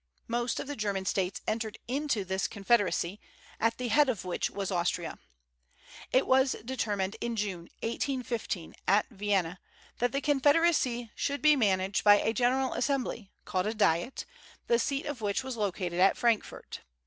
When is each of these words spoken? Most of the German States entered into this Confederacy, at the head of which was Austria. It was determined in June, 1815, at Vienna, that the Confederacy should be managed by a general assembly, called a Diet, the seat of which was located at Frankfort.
Most 0.27 0.59
of 0.59 0.65
the 0.65 0.75
German 0.75 1.05
States 1.05 1.41
entered 1.47 1.77
into 1.87 2.25
this 2.25 2.47
Confederacy, 2.47 3.19
at 3.59 3.77
the 3.77 3.89
head 3.89 4.09
of 4.09 4.25
which 4.25 4.49
was 4.49 4.71
Austria. 4.71 5.19
It 6.11 6.25
was 6.25 6.55
determined 6.65 7.17
in 7.21 7.35
June, 7.35 7.69
1815, 7.83 8.73
at 8.87 9.05
Vienna, 9.11 9.59
that 9.99 10.11
the 10.11 10.19
Confederacy 10.19 11.11
should 11.15 11.43
be 11.43 11.55
managed 11.55 12.03
by 12.03 12.15
a 12.15 12.33
general 12.33 12.73
assembly, 12.73 13.29
called 13.45 13.67
a 13.67 13.75
Diet, 13.75 14.25
the 14.65 14.79
seat 14.79 15.05
of 15.05 15.21
which 15.21 15.43
was 15.43 15.55
located 15.55 15.99
at 15.99 16.17
Frankfort. 16.17 16.79